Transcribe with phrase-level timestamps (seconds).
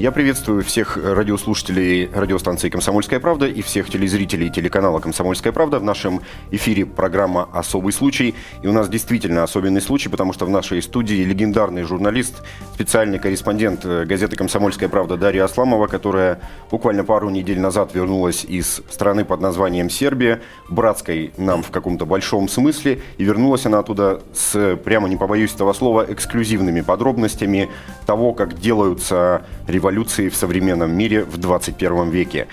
[0.00, 5.80] Я приветствую всех радиослушателей радиостанции «Комсомольская правда» и всех телезрителей телеканала «Комсомольская правда».
[5.80, 6.20] В нашем
[6.52, 8.36] эфире программа «Особый случай».
[8.62, 13.84] И у нас действительно особенный случай, потому что в нашей студии легендарный журналист, специальный корреспондент
[13.84, 16.38] газеты «Комсомольская правда» Дарья Асламова, которая
[16.70, 22.48] буквально пару недель назад вернулась из страны под названием Сербия, братской нам в каком-то большом
[22.48, 27.68] смысле, и вернулась она оттуда с, прямо не побоюсь этого слова, эксклюзивными подробностями
[28.06, 32.46] того, как делаются революции революции в современном мире в 21 веке.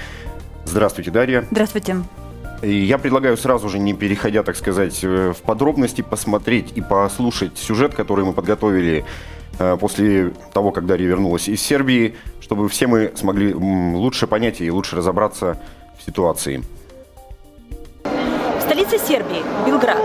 [0.66, 1.46] Здравствуйте, Дарья.
[1.52, 1.98] Здравствуйте.
[2.62, 7.94] Я предлагаю сразу же, не переходя, так сказать, э, в подробности, посмотреть и послушать сюжет,
[7.94, 9.04] который мы подготовили
[9.60, 14.72] э, после того, как Дарья вернулась из Сербии, чтобы все мы смогли лучше понять и
[14.72, 15.62] лучше разобраться
[16.00, 16.64] в ситуации.
[18.04, 20.02] В столице Сербии, Белград.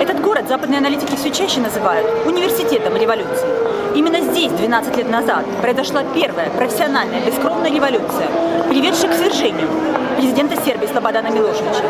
[0.00, 3.75] Этот город западные аналитики все чаще называют университетом революции.
[3.96, 8.28] Именно здесь 12 лет назад произошла первая профессиональная бескровная революция,
[8.68, 9.68] приведшая к свержению
[10.18, 11.82] президента Сербии Слободана Милошевича.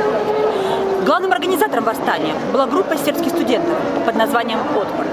[1.04, 5.04] Главным организатором восстания была группа сербских студентов под названием «Отпор».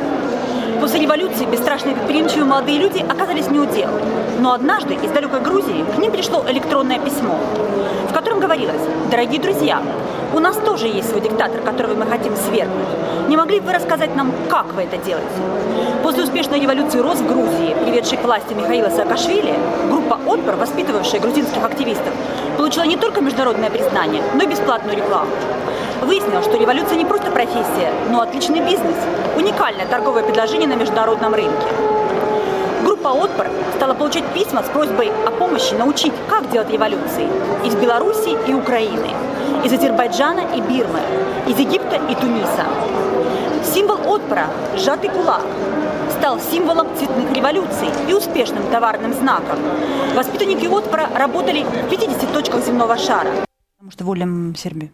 [0.81, 3.89] После революции бесстрашные предприимчивые молодые люди оказались не у дел.
[4.39, 7.39] Но однажды из далекой Грузии к ним пришло электронное письмо,
[8.07, 9.81] в котором говорилось «Дорогие друзья,
[10.33, 12.87] у нас тоже есть свой диктатор, которого мы хотим свергнуть.
[13.27, 15.29] Не могли бы вы рассказать нам, как вы это делаете?
[16.01, 19.53] После успешной революции РОС в Грузии, приведшей к власти Михаила Саакашвили,
[19.89, 22.13] группа «Отпор», воспитывавшая грузинских активистов,
[22.57, 25.31] получила не только международное признание, но и бесплатную рекламу.
[26.01, 28.97] Выяснилось, что революция не просто профессия, но отличный бизнес,
[29.37, 31.92] уникальное торговое предложение на международном рынке.
[33.03, 37.27] Группа «Отпор» стала получать письма с просьбой о помощи научить, как делать революции
[37.65, 39.09] из Беларуси и Украины–
[39.65, 41.01] из Азербайджана и Бирмы,
[41.45, 42.65] из Египта и Туниса.
[43.73, 45.43] Символ отпора– сжатый кулак–
[46.17, 49.59] стал символом цветных революций и успешным товарным знаком.
[50.16, 53.31] Воспитанники отпора работали в 50 точках земного шара.
[53.79, 54.94] Потому что волям Сербии.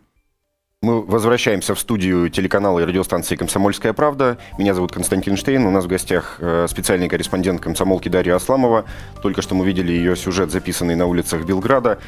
[0.82, 4.38] Мы возвращаемся в студию телеканала и радиостанции «Комсомольская правда».
[4.58, 5.66] Меня зовут Константин Штейн.
[5.66, 8.86] У нас в гостях э, специальный корреспондент комсомолки Дарья Асламова.
[9.22, 12.00] Только что мы видели ее сюжет, записанный на улицах Белграда.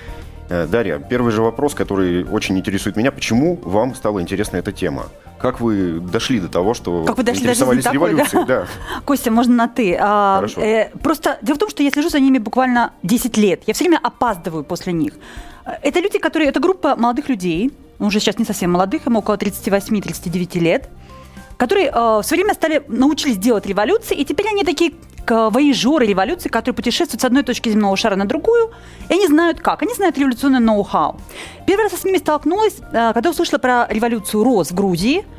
[0.48, 3.12] Э, Дарья, первый же вопрос, который очень интересует меня.
[3.12, 5.08] Почему вам стала интересна эта тема?
[5.38, 8.46] Как вы дошли до того, что как вы дошли интересовались до революцией?
[8.46, 8.62] Да?
[8.62, 9.02] Да.
[9.06, 9.98] Костя, можно на «ты».
[10.00, 10.62] А, Хорошо.
[10.62, 13.64] Э, просто дело в том, что я слежу за ними буквально 10 лет.
[13.68, 15.16] Я все время опаздываю после них.
[15.66, 16.48] Это люди, которые...
[16.48, 17.74] Это группа молодых людей,
[18.06, 20.90] уже сейчас не совсем молодых, им около 38-39 лет,
[21.58, 24.94] которые э, в свое время стали, научились делать революции, и теперь они такие
[25.28, 28.72] воежоры революции, которые путешествуют с одной точки земного шара на другую,
[29.08, 29.82] и они знают как.
[29.82, 31.22] Они знают революционное ноу-хау.
[31.66, 35.26] Первый раз я с ними столкнулась, э, когда услышала про революцию РОС в Грузии–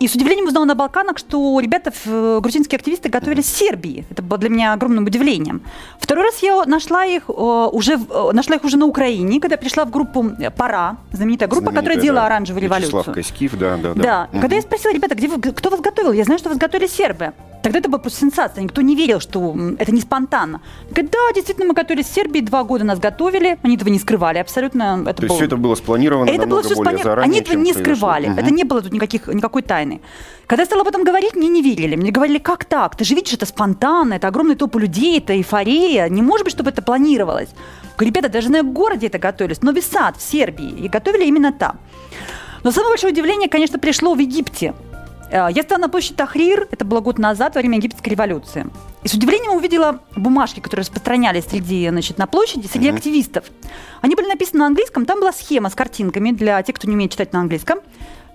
[0.00, 4.06] и с удивлением узнала на Балканах, что ребята, э, грузинские активисты, готовились в Сербии.
[4.10, 5.60] Это было для меня огромным удивлением.
[5.98, 9.84] Второй раз я нашла их э, уже, э, нашла их уже на Украине, когда пришла
[9.84, 12.26] в группу «Пора», знаменитая группа, знаменитая, которая делала да.
[12.26, 12.98] оранжевую революцию.
[12.98, 13.94] Вячеслав Коськив, да, да.
[13.94, 14.28] Да, да.
[14.32, 14.40] Угу.
[14.40, 16.12] когда я спросила, ребята, где вы, кто вас готовил?
[16.12, 17.34] Я знаю, что вас готовили сербы.
[17.62, 20.62] Тогда это была просто сенсация, никто не верил, что это не спонтанно.
[20.90, 24.38] Говорят, да, действительно, мы готовились в Сербии, два года нас готовили, они этого не скрывали
[24.38, 25.02] абсолютно.
[25.06, 25.26] Это То было...
[25.26, 27.02] есть все это было спланировано это было все сплани...
[27.02, 28.40] заранее, Они этого не скрывали, угу.
[28.40, 30.00] это не было тут никаких, никакой тайны.
[30.46, 31.94] Когда я стала об этом говорить, мне не верили.
[31.94, 32.96] Мне говорили, как так?
[32.96, 36.08] Ты же видишь, это спонтанно, это огромный топ людей, это эйфория.
[36.08, 37.50] Не может быть, чтобы это планировалось.
[37.96, 39.62] Говорю, ребята, даже на городе это готовились.
[39.62, 40.70] Нови Сад в Сербии.
[40.70, 41.78] И готовили именно там.
[42.64, 44.74] Но самое большое удивление, конечно, пришло в Египте.
[45.30, 48.66] Э, я стала на площади Тахрир, это было год назад, во время египетской революции.
[49.02, 52.96] И с удивлением увидела бумажки, которые распространялись среди, значит, на площади, среди mm-hmm.
[52.96, 53.44] активистов.
[54.00, 57.12] Они были написаны на английском, там была схема с картинками для тех, кто не умеет
[57.12, 57.78] читать на английском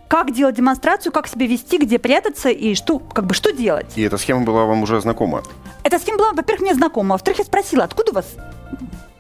[0.08, 3.88] как делать демонстрацию, как себя вести, где прятаться и что, как бы, что делать.
[3.96, 5.42] И эта схема была вам уже знакома?
[5.84, 7.14] Эта схема была, во-первых, мне знакома.
[7.14, 8.26] Во-вторых, я спросила, откуда у вас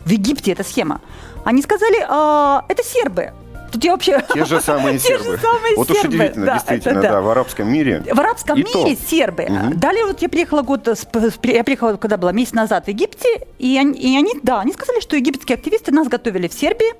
[0.02, 1.02] в Египте эта схема?
[1.44, 3.34] Они сказали, а, это сербы.
[3.76, 4.24] Тут я вообще...
[4.34, 5.24] Те же самые сербы.
[5.26, 6.08] Те же самые вот сербы.
[6.08, 7.12] уж удивительно, да, действительно, да.
[7.12, 8.04] да, в арабском мире.
[8.10, 9.10] В арабском и мире то.
[9.10, 9.44] сербы.
[9.44, 9.74] Угу.
[9.76, 13.28] Далее вот я приехала год, я приехала, когда была месяц назад в Египте,
[13.60, 16.94] и они, и они, да, они сказали, что египетские активисты нас готовили в Сербии,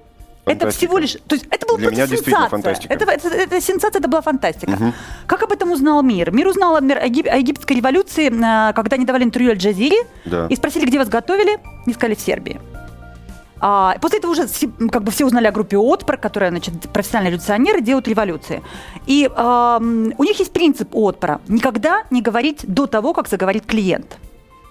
[0.44, 0.68] Фантастика.
[0.68, 1.14] Это всего лишь...
[1.28, 2.50] То есть это была Для меня сенсация.
[2.50, 2.94] фантастика.
[2.94, 4.74] Это, это, это, сенсация, это была фантастика.
[4.74, 4.94] Угу.
[5.26, 6.32] Как об этом узнал мир?
[6.32, 10.46] Мир узнал например, о, егип, о египетской революции, э, когда они давали интервью Аль-Джазире да.
[10.48, 11.58] и спросили, где вас готовили,
[11.88, 12.62] не сказали в Сербии.
[13.60, 14.48] А, после этого уже
[14.92, 18.62] как бы все узнали о группе Отпор, которая, значит, профессиональные революционеры делают революции.
[19.06, 19.78] И э,
[20.18, 24.18] у них есть принцип Отпора– никогда не говорить до того, как заговорит клиент.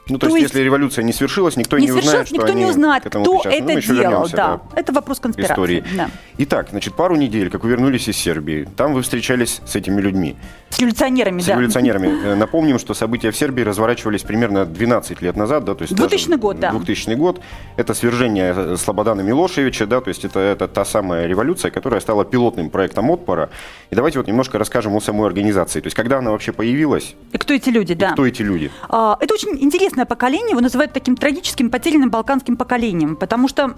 [0.09, 2.67] Ну, то, то есть, если революция не свершилась, никто не, не узнает, что никто не
[2.67, 4.29] узнает, кто это ну, делал.
[4.31, 4.61] Да.
[4.73, 4.81] да.
[4.81, 5.55] Это вопрос конспирации.
[5.55, 5.85] Истории.
[5.97, 6.11] Да.
[6.37, 10.37] Итак, значит, пару недель, как вы вернулись из Сербии, там вы встречались с этими людьми.
[10.69, 11.53] С революционерами, с да.
[11.53, 12.05] С революционерами.
[12.25, 16.37] Э, напомним, что события в Сербии разворачивались примерно 12 лет назад, да, то есть 2000
[16.37, 16.71] год, да.
[16.71, 17.41] 2000 год.
[17.77, 22.25] Это свержение э, Слободана Милошевича, да, то есть это, это та самая революция, которая стала
[22.25, 23.51] пилотным проектом отпора.
[23.91, 25.81] И давайте вот немножко расскажем о самой организации.
[25.81, 27.15] То есть когда она вообще появилась?
[27.33, 28.13] И кто эти люди, да.
[28.13, 28.71] кто эти люди?
[28.89, 29.59] А, это очень
[29.95, 33.75] интересное поколение, его называют таким трагическим потерянным балканским поколением, потому что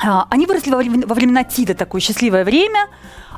[0.00, 2.88] они выросли во времена ТИДа, такое счастливое время,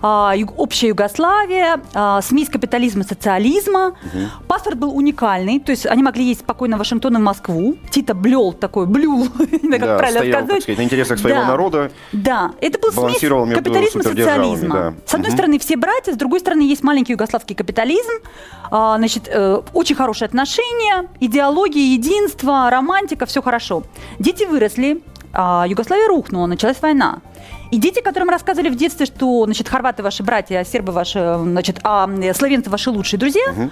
[0.02, 3.88] а, общая Югославия, а, смесь капитализма и социализма.
[3.88, 4.46] Угу.
[4.46, 7.76] Паспорт был уникальный, то есть они могли ездить спокойно в Вашингтон и Москву.
[7.90, 10.62] Тита блел такой, блюл, как да, правильно стоял, сказать.
[10.62, 10.78] сказать.
[10.78, 11.46] на интересах своего да.
[11.46, 11.90] народа.
[12.12, 14.74] Да, это был смесь капитализма и социализма.
[14.74, 14.94] Да.
[15.06, 15.36] С одной угу.
[15.36, 18.12] стороны все братья, с другой стороны есть маленький югославский капитализм,
[18.70, 23.82] а, значит, э, очень хорошие отношения, идеология, единство, романтика, все хорошо.
[24.18, 25.02] Дети выросли,
[25.34, 27.20] Югославия рухнула, началась война.
[27.70, 31.80] И дети, которым рассказывали в детстве, что, значит, хорваты ваши братья, а сербы ваши, значит,
[31.84, 33.70] а словенцы ваши лучшие друзья, угу.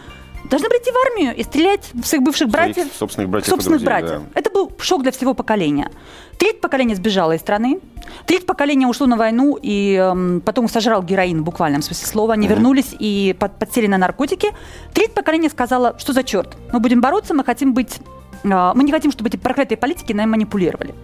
[0.50, 2.76] должны прийти в армию и стрелять в своих бывших братьев.
[2.76, 3.49] Своих собственных братьев.
[3.49, 4.23] Собственных друзей, братьев.
[4.35, 4.41] Да.
[4.41, 5.91] Это был шок для всего поколения.
[6.38, 7.81] Треть поколения сбежала из страны,
[8.26, 12.35] треть поколения ушло на войну и эм, потом сожрал героин в буквальном смысле слова.
[12.35, 12.55] Они угу.
[12.55, 14.49] вернулись и под, подсели на наркотики.
[14.93, 17.99] Треть поколения сказала, что за черт, мы будем бороться, мы хотим быть
[18.44, 20.94] э, мы не хотим, чтобы эти проклятые политики нами манипулировали.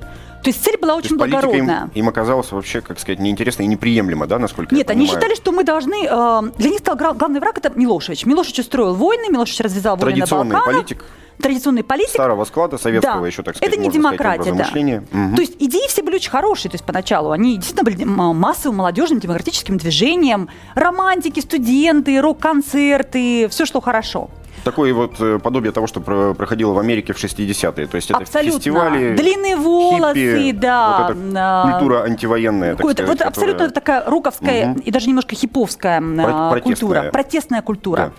[0.42, 1.90] То есть цель была очень благородная.
[1.94, 5.34] Им, им оказалось вообще, как сказать, неинтересно и неприемлемо, да, насколько Нет, я они считали,
[5.34, 6.06] что мы должны...
[6.08, 8.26] Э, для них стал главный враг это Милошевич.
[8.26, 10.64] Милошевич устроил войны, Милошевич развязал войны на Балканах.
[10.64, 11.04] политик
[11.42, 12.10] традиционный политик.
[12.10, 13.26] Старого склада, советского да.
[13.26, 14.68] еще, так сказать, Это не демократия, да.
[14.72, 15.36] Угу.
[15.36, 17.32] То есть идеи все были очень хорошие, то есть поначалу.
[17.32, 20.48] Они действительно были массовым молодежным демократическим движением.
[20.74, 24.30] Романтики, студенты, рок-концерты, все шло хорошо.
[24.64, 27.86] Такое вот э, подобие того, что проходило в Америке в 60-е.
[27.86, 28.58] То есть это Абсолютно.
[28.58, 31.08] фестивали, Длинные волосы, хиппи, да.
[31.08, 32.76] Вот эта культура антивоенная.
[32.76, 33.28] Так сказать, вот которая...
[33.28, 34.80] абсолютно такая руковская угу.
[34.80, 36.60] и даже немножко хиповская протестная.
[36.60, 37.10] культура.
[37.12, 38.12] Протестная культура.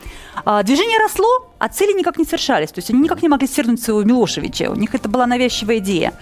[0.46, 0.64] Да.
[0.64, 2.72] Движение росло, а цели никак не совершались.
[2.72, 4.70] То есть они никак не могли свергнуть своего Милошевича.
[4.70, 6.14] У них это была навязчивая идея.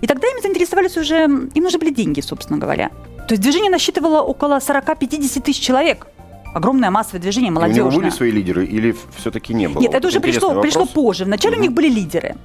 [0.00, 2.90] И тогда им заинтересовались уже, им нужны были деньги, собственно говоря.
[3.26, 6.06] То есть движение насчитывало около 40-50 тысяч человек
[6.54, 7.84] огромное массовое движение, молодежное.
[7.84, 9.80] И у него были свои лидеры или все-таки не было?
[9.80, 11.24] Нет, вот это уже пришло, пришло позже.
[11.24, 11.60] Вначале угу.
[11.60, 12.36] у них были лидеры.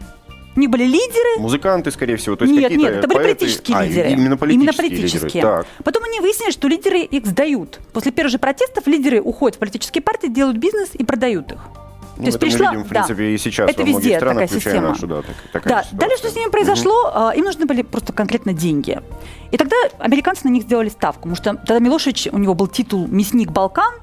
[0.56, 1.39] У них были лидеры.
[1.39, 2.35] Музыканты, скорее всего.
[2.35, 3.35] То есть нет, нет, это были поэты...
[3.35, 4.09] политические а, лидеры.
[4.09, 5.21] Именно политические, именно политические.
[5.21, 5.41] Лидеры.
[5.41, 5.67] Так.
[5.85, 7.79] Потом они выяснили, что лидеры их сдают.
[7.94, 11.59] После первых же протестов лидеры уходят в политические партии, делают бизнес и продают их.
[12.19, 14.44] Ну, То есть пришла, мы видим, в принципе, да, и сейчас это во везде странах,
[14.44, 14.89] такая система.
[14.89, 15.98] Нашу, да, так, такая да.
[15.98, 17.30] Далее, что с ними произошло, угу.
[17.31, 19.00] им нужны были просто конкретно деньги.
[19.51, 23.07] И тогда американцы на них сделали ставку, потому что тогда Милошевич, у него был титул
[23.07, 23.94] «Мясник Балкан»,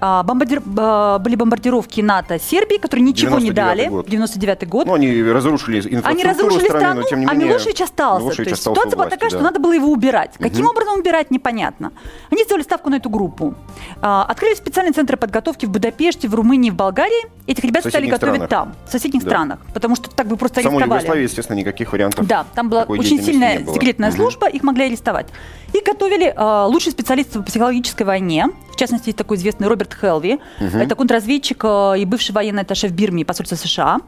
[0.00, 0.60] а, бомбардир...
[0.60, 3.86] были бомбардировки НАТО Сербии, которые ничего не дали.
[3.86, 4.08] Год.
[4.08, 4.86] 99 год.
[4.86, 7.48] Ну, они разрушили инфраструктуру Они разрушили страны, страну, но тем не а менее...
[7.48, 8.22] Милошевич остался.
[8.22, 9.36] Милошевич То есть остался ситуация была такая, да.
[9.36, 10.34] что надо было его убирать.
[10.38, 10.72] Каким угу.
[10.72, 11.92] образом убирать, непонятно.
[12.30, 13.54] Они сделали ставку на эту группу.
[14.02, 17.26] А, открыли специальные центры подготовки в Будапеште, в Румынии, в Болгарии.
[17.46, 18.50] Этих ребят стали готовить странах.
[18.50, 19.30] там, в соседних да.
[19.30, 19.60] странах.
[19.72, 21.00] Потому что так бы просто Самой арестовали.
[21.00, 24.16] Югославии, естественно, никаких вариантов Да, там была очень сильная секретная угу.
[24.16, 25.28] служба, их могли арестовать.
[25.72, 28.48] И готовили э, лучшие специалисты по психологической войне.
[28.76, 30.34] В частности, есть такой известный Роберт Хелви.
[30.60, 30.76] Угу.
[30.76, 34.00] Это контрразведчик э, и бывший военный атташе в Бирме и посольство США.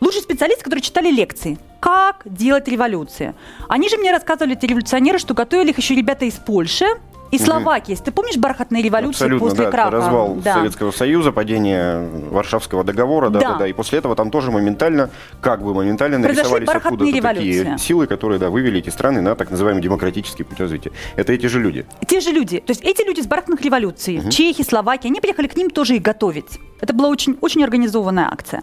[0.00, 1.58] Лучшие специалисты, которые читали лекции.
[1.80, 3.34] Как делать революции.
[3.68, 6.86] Они же мне рассказывали, эти революционеры, что готовили их еще ребята из Польши,
[7.34, 7.94] и Словакии.
[7.94, 9.90] Ты помнишь бархатные революции Абсолютно, после да, краха?
[9.90, 10.54] развал да.
[10.54, 13.52] Советского Союза, падение Варшавского договора, да, да.
[13.52, 13.66] да, да.
[13.66, 15.10] И после этого там тоже моментально,
[15.40, 19.82] как бы моментально нарисовались откуда-то такие силы, которые да, вывели эти страны на так называемый
[19.82, 20.92] демократический путь развития.
[21.16, 21.86] Это эти же люди.
[22.06, 22.60] Те же люди.
[22.60, 24.30] То есть эти люди с бархатных революций, угу.
[24.30, 26.58] чехи, словаки, они приехали к ним тоже их готовить.
[26.80, 28.62] Это была очень, очень организованная акция.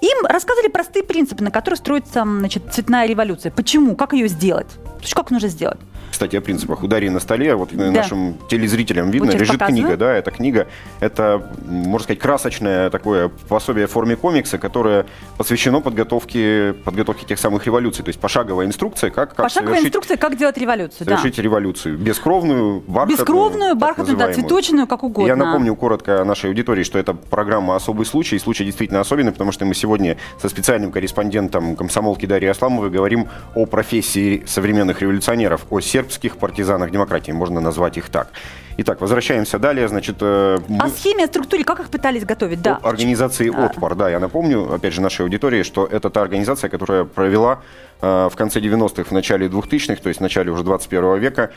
[0.00, 3.50] Им рассказывали простые принципы, на которых строится значит, цветная революция.
[3.50, 3.96] Почему?
[3.96, 4.68] Как ее сделать?
[4.68, 5.78] То есть как нужно сделать?
[6.14, 6.84] Кстати, о принципах.
[6.84, 7.90] Ударье на столе, вот да.
[7.90, 9.82] нашим телезрителям видно, вот лежит показываю.
[9.82, 10.68] книга, да, эта книга,
[11.00, 15.06] это, можно сказать, красочное такое пособие в форме комикса, которое
[15.36, 20.16] посвящено подготовке, подготовке тех самых революций, то есть пошаговая инструкция, как, как Пошаговая совершить, инструкция,
[20.16, 21.42] как делать революцию, совершить да.
[21.42, 21.98] революцию.
[21.98, 23.18] Бескровную, бархатную.
[23.18, 25.26] Бескровную, бархатную, да, цветочную, как угодно.
[25.26, 29.50] Я напомню коротко нашей аудитории, что это программа «Особый случай», и случай действительно особенный, потому
[29.50, 35.80] что мы сегодня со специальным корреспондентом комсомолки Дарьей Асламовой говорим о профессии современных революционеров, о
[36.04, 38.28] сербских партизанах демократии, можно назвать их так.
[38.76, 39.88] Итак, возвращаемся далее.
[39.88, 40.78] Значит, э, мы...
[40.78, 42.76] О схеме, о структуре, как их пытались готовить, да.
[42.76, 43.66] Об организации а.
[43.66, 44.10] «Отпор», да.
[44.10, 47.60] Я напомню, опять же, нашей аудитории, что это та организация, которая провела
[48.02, 51.50] э, в конце 90-х, в начале 2000-х, то есть в начале уже 21 века,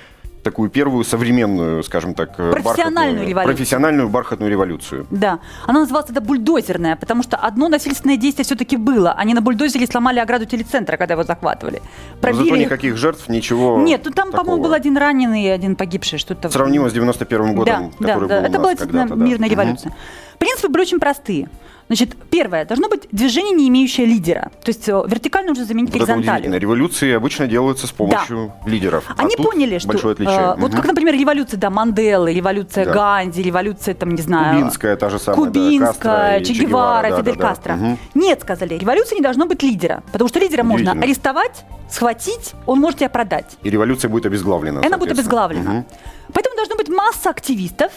[0.47, 3.55] такую первую современную, скажем так, э, профессиональную революцию.
[3.55, 5.05] профессиональную бархатную революцию.
[5.11, 5.39] Да.
[5.65, 9.11] Она называлась тогда бульдозерная, потому что одно насильственное действие все-таки было.
[9.11, 11.81] Они на бульдозере сломали ограду телецентра, когда его захватывали.
[12.21, 16.17] Но зато никаких жертв, ничего Нет, ну там, по-моему, был один раненый и один погибший.
[16.19, 16.49] Что-то...
[16.49, 18.47] Сравнимо с 91 годом, да, который да, был да.
[18.47, 19.25] Это была когда-то, да.
[19.25, 19.59] мирная Мгм.
[19.59, 19.93] революция.
[20.37, 21.49] Принципы были очень простые.
[21.87, 24.51] Значит, первое, должно быть движение, не имеющее лидера.
[24.63, 26.59] То есть э, вертикально нужно заменить Вот горизонталью.
[26.59, 29.05] Революции обычно делаются с помощью лидеров.
[29.07, 30.35] А Они тут поняли, что большое отличие.
[30.37, 30.77] э, вот Мгм.
[30.81, 32.91] как, например, революция да, Манделы, революция Да.
[32.91, 37.17] Ганди, революция, там, не знаю, Кубинская та же самая, да, Кубинская, и Че Гевара, да,
[37.19, 37.47] Фидель да, да.
[37.49, 37.73] Кастро.
[37.75, 37.97] Мгм.
[38.15, 42.99] Нет, сказали, революции не должно быть лидера, потому что лидера можно арестовать, схватить, он может
[42.99, 43.57] тебя продать.
[43.63, 44.81] И революция будет обезглавлена.
[44.85, 45.71] Она будет обезглавлена.
[45.71, 45.85] Мгм.
[46.33, 47.91] Поэтому должна быть масса активистов.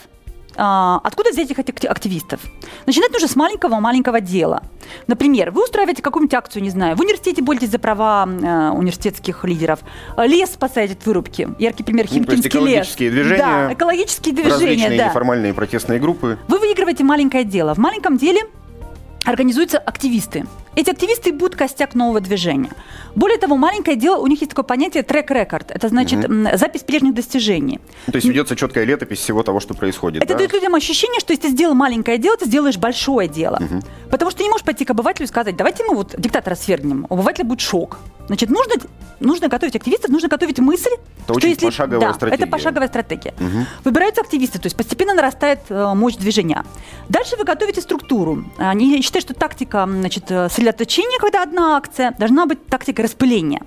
[0.63, 2.41] А, Откуда взять этих акти- активистов?
[2.85, 4.63] Начинать нужно с маленького-маленького дела.
[5.07, 9.79] Например, вы устраиваете какую-нибудь акцию, не знаю, в университете боретесь за права э, университетских лидеров,
[10.19, 11.49] лес спасаете от вырубки.
[11.59, 12.53] Яркий пример Ну, Химкинский лес.
[12.53, 15.07] экологические движения, Да, экологические движения, Различные да.
[15.09, 16.39] неформальные протестные группы.
[16.47, 17.75] Вы выигрываете маленькое дело.
[17.75, 18.43] В маленьком деле
[19.25, 20.45] организуются активисты.
[20.77, 22.71] Эти активисты будут костяк нового движения.
[23.17, 25.71] Более того, маленькое дело, у них есть такое понятие трек-рекорд.
[25.71, 27.81] Это значит м, запись прежних достижений.
[28.07, 30.23] То есть ведется четкая летопись всего того, что происходит.
[30.23, 30.39] Это да?
[30.39, 33.61] дает людям ощущение, что если ты сделал маленькое дело, ты сделаешь большое дело.
[34.11, 37.07] Потому что ты не можешь пойти к обывателю и сказать, давайте мы вот диктатора свергнем.
[37.09, 37.99] У обывателя будет шок.
[38.29, 38.75] Значит, нужно,
[39.19, 40.91] нужно готовить активистов, нужно готовить мысль,
[41.25, 42.45] Это очень пошаговая да, стратегия.
[42.45, 43.35] это пошаговая стратегия.
[43.83, 46.65] Выбираются активисты, то есть постепенно нарастает э, мощь движения.
[47.09, 48.45] Дальше вы готовите структуру.
[48.57, 53.63] Они считают, что тактика значит, э, сосредоточения, когда одна акция, должна быть тактикой распыления.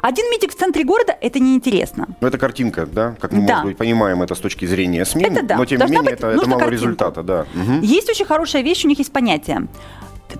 [0.00, 2.06] Один митинг в центре города– это неинтересно.
[2.20, 3.14] Ну, это картинка, да?
[3.20, 3.54] Как мы, Да.
[3.54, 5.24] может быть, понимаем это с точки зрения СМИ.
[5.24, 5.56] Это да.
[5.56, 6.70] Но, тем не менее, быть- это, это мало картинку.
[6.70, 7.46] результата, да.
[7.54, 7.80] Мгм.
[7.82, 9.66] Есть очень хорошая вещь, у них есть понятие.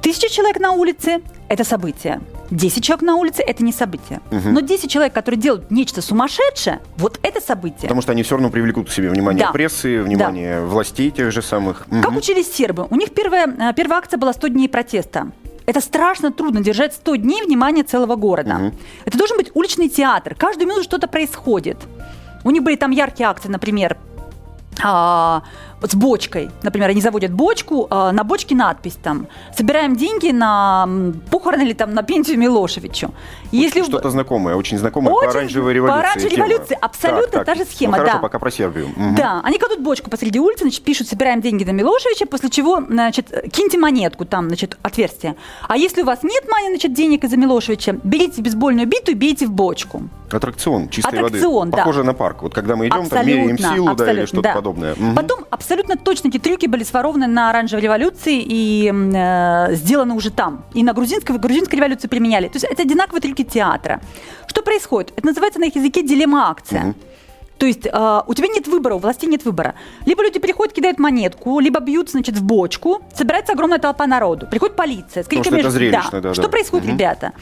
[0.02, 2.20] Тысяча человек на улице– это событие.
[2.50, 4.20] Десять человек на улице– это не событие.
[4.30, 7.82] Но 10 человек, которые делают нечто сумасшедшее, вот это событие.
[7.82, 9.52] Потому что они все равно привлекут к себе внимание Да.
[9.52, 11.86] прессы, внимание властей тех же самых.
[11.90, 12.16] Как Мгм.
[12.18, 12.86] учились сербы?
[12.90, 15.30] У них первая, э, первая акция была 100 дней протеста.
[15.68, 18.72] Это страшно трудно держать 100 дней внимания целого города.
[19.04, 20.34] Это должен быть уличный театр.
[20.34, 21.76] Каждую минуту что-то происходит.
[22.42, 23.98] У них были там яркие акции, например,
[24.82, 25.42] а,
[25.82, 26.50] с бочкой.
[26.62, 30.88] Например, они заводят бочку, а, на бочке надпись там «Собираем деньги на
[31.30, 33.12] похороны или там на пенсию Милошевичу».
[33.52, 36.00] Если Что-то знакомое, очень знакомое по Очень- оранжевой по революции.
[36.00, 36.48] оранжевой тема.
[36.48, 37.56] революции абсолютно Так, та так.
[37.58, 38.22] же схема, Ну, хорошо, да.
[38.22, 38.88] пока про Сербию.
[38.96, 39.14] Мгм.
[39.14, 43.30] Да, они кладут бочку посреди улицы, значит, пишут, собираем деньги на Милошевича, после чего, значит,
[43.52, 45.36] киньте монетку, там, значит, отверстие.
[45.66, 49.46] А если у вас нет мани, значит, денег из-за Милошевича, берите бейсбольную биту и бейте
[49.46, 50.02] в бочку.
[50.30, 51.70] Аттракцион чистой Аттракцион, воды.
[51.72, 51.78] да.
[51.78, 52.42] Похоже на парк.
[52.42, 54.54] Вот когда мы идем, там меряем силу, да, или абсолютно, что-то да.
[54.54, 54.94] подобное.
[54.94, 55.14] Мгм.
[55.14, 60.64] Потом абсолютно точно эти трюки были сворованы на оранжевой революции и э, сделаны уже там.
[60.72, 62.46] И на грузинской, грузинской революции применяли.
[62.48, 64.00] То есть это одинаковые трюки театра.
[64.46, 65.12] Что происходит?
[65.16, 66.94] Это называется на их языке дилемма-акция.
[67.58, 69.74] То есть э, у тебя нет выбора, у властей нет выбора.
[70.06, 74.46] Либо люди приходят, кидают монетку, либо бьют, значит, в бочку, собирается огромная толпа народу.
[74.50, 76.48] Приходит полиция с Потому что криками, это зрелищно, да, Что да.
[76.48, 76.94] происходит, Мгм.
[76.96, 77.32] ребята?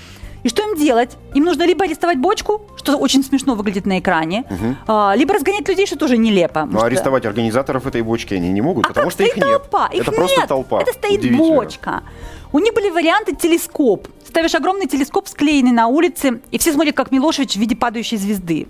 [0.47, 1.17] И что им делать?
[1.35, 4.45] Им нужно либо арестовать бочку, что очень смешно выглядит на экране,
[4.87, 6.61] а, либо разгонять людей, что тоже нелепо.
[6.61, 9.45] Но потому что- арестовать организаторов этой бочки они не могут, а потому что их стоит
[9.45, 9.63] нет.
[9.63, 10.19] толпа, их это нет.
[10.21, 10.83] просто толпа.
[10.83, 12.05] Это стоит бочка.
[12.53, 14.09] У них были варианты телескоп.
[14.27, 18.67] Ставишь огромный телескоп, склеенный на улице, и все смотрят, как Милошевич в виде падающей звезды.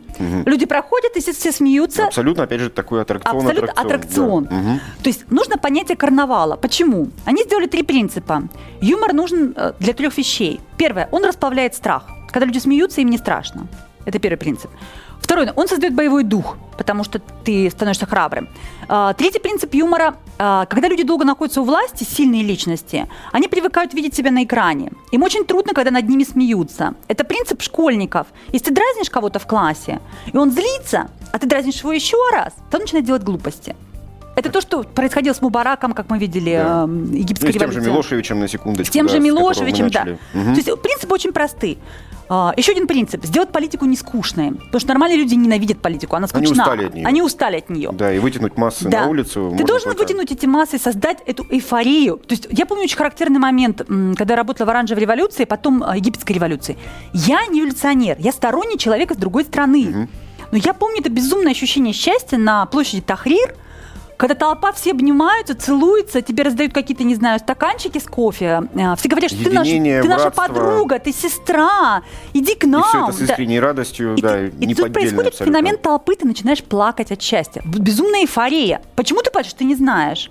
[0.46, 2.06] Люди проходят, и все, все смеются.
[2.06, 3.36] Абсолютно, опять же, такой аттракцион.
[3.36, 4.44] Абсолютно аттракцион.
[4.44, 4.56] да.
[4.56, 4.80] Мгм.
[5.02, 6.56] То есть нужно понятие карнавала.
[6.56, 7.08] Почему?
[7.24, 8.44] Они сделали три принципа.
[8.80, 10.60] Юмор нужен э, для трех вещей.
[10.76, 12.04] Первое, он расплавляет страх.
[12.30, 13.66] Когда люди смеются, им не страшно.
[14.04, 14.70] Это первый принцип.
[15.20, 18.48] Второй, он создает боевой дух, потому что ты становишься храбрым.
[18.88, 24.14] А, Третий принцип юмора, когда люди долго находятся у власти, сильные личности, они привыкают видеть
[24.14, 24.92] себя на экране.
[25.12, 26.94] Им очень трудно, когда над ними смеются.
[27.08, 28.26] Это принцип школьников.
[28.52, 30.00] Если ты дразнишь кого-то в классе,
[30.32, 33.74] и он злится, а ты дразнишь его еще раз, то он начинает делать глупости.
[34.36, 36.82] Это то, что происходило с Мубараком, как мы видели, Да.
[36.82, 37.80] э, Ну, египетской и с тем же.
[37.80, 38.92] Милошевичем на секундочку.
[38.92, 40.04] С тем да, же Милошевичем, да.
[40.34, 40.54] Мгм.
[40.54, 41.78] То есть принципы очень просты.
[42.28, 43.24] А, Еще один принцип.
[43.24, 44.52] Сделать политику не скучной.
[44.52, 46.16] Потому что нормальные люди ненавидят политику.
[46.16, 46.64] Она Они скучна.
[46.64, 47.06] устали от нее.
[47.06, 47.90] Они устали от нее.
[47.92, 49.02] Да, и вытянуть массы Да.
[49.02, 49.54] на улицу.
[49.56, 52.16] Ты должен только- вытянуть эти массы, создать эту эйфорию.
[52.18, 53.82] То есть я помню очень характерный момент,
[54.16, 56.76] когда я работала в оранжевой революции, потом э, египетской революции.
[57.12, 60.08] Я не революционер, я сторонний человека с другой страны.
[60.52, 63.54] Но я помню это безумное ощущение счастья на площади Тахрир,
[64.16, 68.62] когда толпа все обнимаются, целуются, тебе раздают какие-то, не знаю, стаканчики с кофе.
[68.74, 72.66] э, Все говорят, что ты, наш- Единение, ты наша подруга, ты сестра, иди к И
[72.66, 72.82] нам.
[72.84, 73.24] все это с Да.
[73.24, 75.58] искренней радостью, И, да, ты- и тут происходит абсолютно.
[75.58, 77.62] феномен толпы, ты начинаешь плакать от счастья.
[77.64, 78.80] Безумная эйфория.
[78.94, 80.30] Почему ты плачешь, ты не знаешь.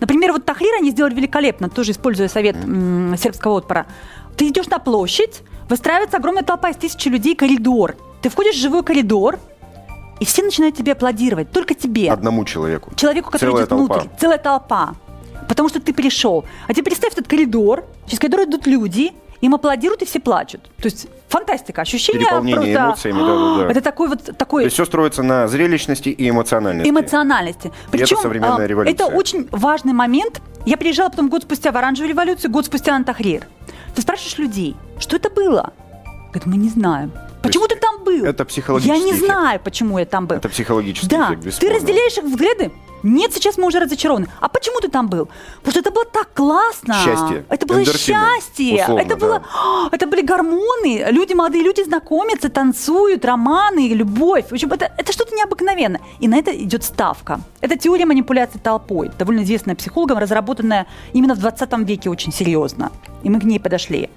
[0.00, 3.86] Например, вот Тахрир они сделали великолепно, тоже используя совет м, сербского отпора.
[4.36, 7.96] Ты идешь на площадь, выстраивается огромная толпа из тысячи людей, коридор.
[8.20, 9.38] Ты входишь в живой коридор,
[10.20, 12.10] и все начинают тебе аплодировать, только тебе.
[12.10, 12.92] Одному человеку.
[12.96, 13.94] Человеку, который Целая идет внутрь.
[14.00, 14.16] толпа.
[14.18, 14.94] Целая толпа.
[15.48, 16.44] Потому что ты пришел.
[16.66, 17.84] А теперь представь этот коридор.
[18.06, 20.62] Через коридор идут люди, им аплодируют, и все плачут.
[20.78, 23.10] То есть фантастика, ощущение Переполнение просто...
[23.10, 23.70] эмоциями, да-да-да.
[23.70, 26.88] Это такой вот такой То есть все строится на зрелищности и эмоциональности.
[26.90, 27.72] эмоциональности.
[27.90, 29.06] Причем современная а, революция.
[29.06, 30.40] это очень важный момент.
[30.64, 33.46] Я приезжала потом год спустя в оранжевую революцию, год спустя на Тахрир.
[33.94, 35.72] Ты спрашиваешь людей, что это было?
[36.28, 37.12] Говорят, мы не знаем.
[37.42, 38.24] Почему ты там был?
[38.24, 39.24] это психологический Я не эффект.
[39.26, 40.36] знаю, почему я там был.
[40.36, 42.70] Это психологический Да, эффект, ты разделяешь их взгляды?
[43.02, 44.26] Нет, сейчас мы уже разочарованы.
[44.40, 45.28] А почему ты там был?
[45.58, 46.94] Потому что это было так классно.
[47.04, 47.44] Счастье.
[47.48, 48.18] Это было Эндорфины.
[48.18, 48.82] счастье.
[48.82, 49.88] Условно, это было, да.
[49.92, 51.06] Это были гормоны.
[51.10, 54.46] Люди, молодые люди знакомятся, танцуют, романы, любовь.
[54.48, 56.00] В общем, это, это что-то необыкновенное.
[56.20, 57.40] И на это идет ставка.
[57.60, 62.90] Это теория манипуляции толпой, довольно известная психологом, разработанная именно в 20 веке очень серьезно.
[63.22, 64.08] И мы к ней подошли.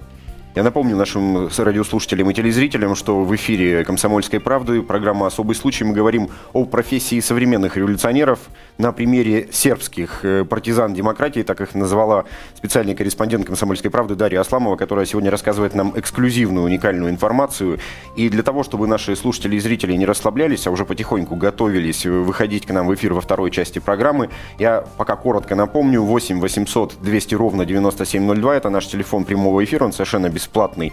[0.56, 5.84] Я напомню нашим радиослушателям и телезрителям, что в эфире «Комсомольской правды» программа «Особый случай».
[5.84, 8.40] Мы говорим о профессии современных революционеров
[8.76, 12.24] на примере сербских э, партизан демократии, так их назвала
[12.56, 17.78] специальный корреспондент «Комсомольской правды» Дарья Асламова, которая сегодня рассказывает нам эксклюзивную, уникальную информацию.
[18.16, 22.66] И для того, чтобы наши слушатели и зрители не расслаблялись, а уже потихоньку готовились выходить
[22.66, 27.34] к нам в эфир во второй части программы, я пока коротко напомню, 8 800 200
[27.36, 30.92] ровно 9702, это наш телефон прямого эфира, он совершенно бесплатный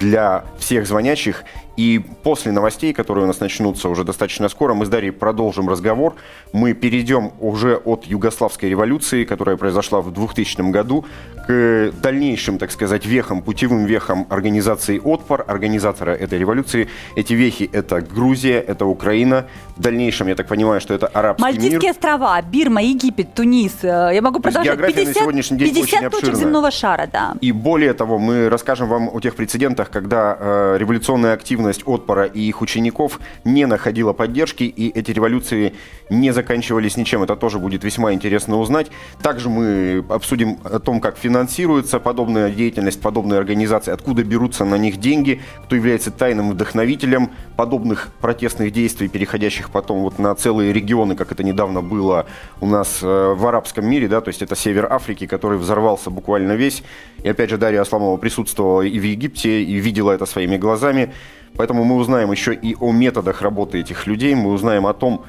[0.00, 1.44] для всех звонящих.
[1.80, 6.14] И после новостей, которые у нас начнутся уже достаточно скоро, мы с Дарьей продолжим разговор.
[6.52, 11.06] Мы перейдем уже от Югославской революции, которая произошла в 2000 году,
[11.46, 16.86] к дальнейшим, так сказать, вехам, путевым вехам организации «Отпор», организатора этой революции.
[17.16, 19.46] Эти вехи– это Грузия, это Украина.
[19.76, 21.90] В дальнейшем, я так понимаю, что это арабский Мальдивские мир.
[21.92, 23.72] острова, Бирма, Египет, Тунис.
[23.82, 24.74] Э, Я могу продолжать.
[24.76, 26.40] география на сегодняшний день 50 очень точек обширная.
[26.40, 27.34] земного шара, да.
[27.40, 32.40] И более того, мы расскажем вам о тех прецедентах, когда э, революционная активность отпора и
[32.40, 35.74] их учеников не находила поддержки, и эти революции
[36.10, 37.22] не заканчивались ничем.
[37.22, 38.90] Это тоже будет весьма интересно узнать.
[39.22, 44.98] Также мы обсудим о том, как финансируется подобная деятельность, подобные организации, откуда берутся на них
[44.98, 51.32] деньги, кто является тайным вдохновителем подобных протестных действий, переходящих потом вот на целые регионы, как
[51.32, 52.26] это недавно было
[52.60, 56.52] у нас э, в арабском мире, да, то есть это север Африки, который взорвался буквально
[56.52, 56.82] весь.
[57.22, 61.12] И опять же, Дарья Асламова присутствовала и в Египте, и видела это своими глазами.
[61.56, 65.24] Поэтому мы узнаем еще и о методах работы этих людей, мы узнаем о том,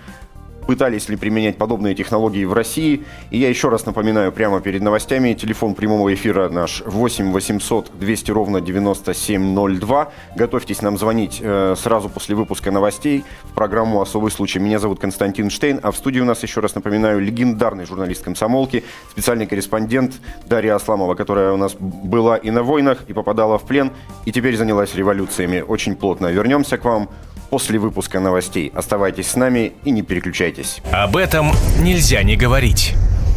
[0.71, 3.03] пытались ли применять подобные технологии в России.
[3.29, 8.31] И я еще раз напоминаю прямо перед новостями, телефон прямого эфира наш 8 800 200
[8.31, 10.11] ровно 9702.
[10.37, 14.59] Готовьтесь нам звонить э, сразу после выпуска новостей в программу «Особый случай».
[14.59, 18.85] Меня зовут Константин Штейн, а в студии у нас, еще раз напоминаю, легендарный журналист комсомолки,
[19.11, 23.91] специальный корреспондент Дарья Асламова, которая у нас была и на войнах, и попадала в плен,
[24.23, 26.27] и теперь занялась революциями очень плотно.
[26.27, 27.09] Вернемся к вам
[27.51, 28.71] после выпуска новостей.
[28.73, 30.81] Оставайтесь с нами и не переключайтесь.
[30.91, 32.95] Об этом нельзя не говорить.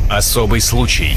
[0.08, 1.16] Особый случай.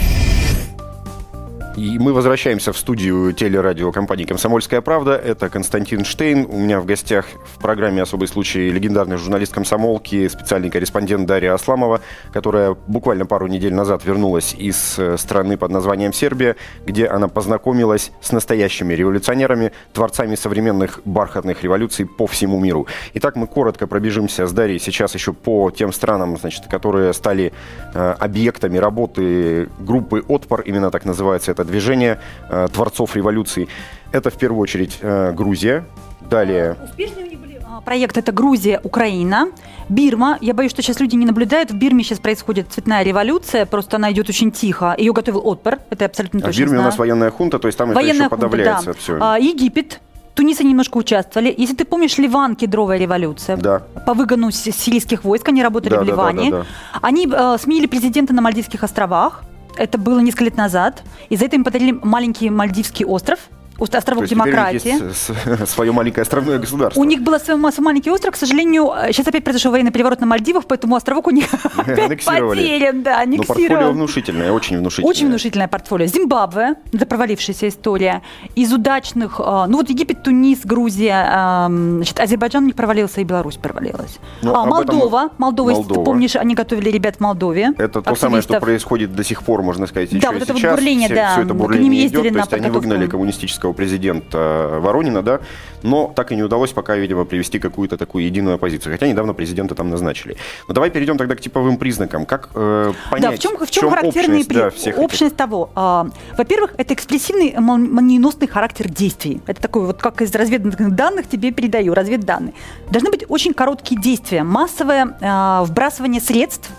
[1.77, 5.15] И мы возвращаемся в студию телерадиокомпании «Комсомольская правда».
[5.15, 6.47] Это Константин Штейн.
[6.49, 12.01] У меня в гостях в программе «Особый случай» легендарный журналист комсомолки, специальный корреспондент Дарья Асламова,
[12.33, 16.55] которая буквально пару недель назад вернулась из э, страны под названием Сербия,
[16.87, 22.87] где она познакомилась с настоящими революционерами, творцами современных бархатных революций по всему миру.
[23.13, 27.53] Итак, мы коротко пробежимся с Дарьей сейчас еще по тем странам, значит, которые стали
[27.93, 33.67] э, объектами работы группы «Отпор», именно так называется это движение э, творцов революции.
[34.11, 35.85] Это в первую очередь э, Грузия,
[36.21, 39.49] далее Успешные у них были а, проекты это Грузия, Украина,
[39.89, 40.37] Бирма.
[40.41, 41.71] Я боюсь, что сейчас люди не наблюдают.
[41.71, 44.95] В Бирме сейчас происходит цветная революция, просто она идет очень тихо.
[44.97, 46.85] Ее готовил отпор, это абсолютно а в точно Бирме у знаю.
[46.89, 48.93] нас военная хунта, то есть там это еще Военная хунта, подавляется да.
[48.97, 49.17] все.
[49.21, 50.01] А, Египет,
[50.37, 51.53] Туниса немножко участвовали.
[51.57, 53.57] Если ты помнишь, Ливан, кедровая революция.
[53.57, 53.81] Да.
[54.05, 56.51] По выгону сирийских войск они работали Да, в да, да, Ливане.
[56.51, 56.65] да, да.
[57.01, 59.43] Они э, сменили президента на Мальдивских островах.
[59.77, 61.03] Это было несколько лет назад.
[61.29, 63.39] И за это им подарили маленький Мальдивский остров.
[63.79, 65.65] Островок демократии.
[65.65, 66.99] свое маленькое островное государство.
[66.99, 69.91] У них был свой ма- свой маленький остров, к сожалению, э, сейчас опять произошел военный
[69.91, 71.45] переворот на Мальдивах, поэтому островок у них
[71.77, 73.93] опять потерян, да, Но портфолио аннексирован.
[73.93, 75.09] внушительное, очень внушительное.
[75.09, 76.05] Очень внушительное портфолио.
[76.07, 78.21] Зимбабве, это провалившаяся история.
[78.55, 83.23] Из удачных, э, ну вот Египет, Тунис, Грузия, эм, значит, Азербайджан у них провалился, и
[83.23, 84.17] Беларусь провалилась.
[84.41, 86.05] Ну, А, об этом- Молдова, Молдова, если ты Молдова.
[86.05, 87.73] помнишь, они готовили ребят в Молдове.
[87.77, 90.53] Это то самое, что происходит до сих пор, можно сказать, еще Да, и вот это
[90.53, 90.75] вот сейчас.
[90.75, 91.31] бурление, все, да.
[91.33, 95.39] все это бурление идет, то на есть они выгнали коммунистического российского президента Воронина, да,
[95.83, 98.93] но так и не удалось пока, видимо, привести какую-то такую единую оппозицию.
[98.93, 100.35] Хотя недавно президента там назначили.
[100.67, 102.25] Но давай перейдем тогда к типовым признакам.
[102.25, 104.55] Как э, понять, да, в чем, в чем, в чем характерные общность, при...
[104.55, 105.37] да, всех общность этих...
[105.37, 105.69] того?
[105.75, 109.41] А, во-первых, это экспрессивный молниеносный характер действий.
[109.47, 112.53] Это такой вот, как из разведданных данных тебе передаю, разведданные.
[112.91, 116.69] Должны быть очень короткие действия, массовое э, вбрасывание средств,